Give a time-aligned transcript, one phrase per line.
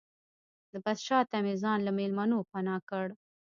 [0.71, 3.07] د بس شاته مې ځان له مېلمنو پناه کړ.